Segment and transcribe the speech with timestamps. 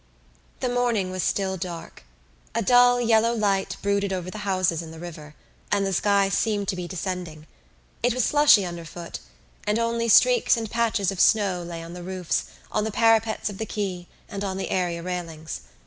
[0.61, 2.05] The morning was still dark.
[2.55, 5.35] A dull yellow light brooded over the houses and the river;
[5.71, 7.45] and the sky seemed to be descending.
[8.01, 9.19] It was slushy underfoot;
[9.63, 13.59] and only streaks and patches of snow lay on the roofs, on the parapets of
[13.59, 15.61] the quay and on the area railings.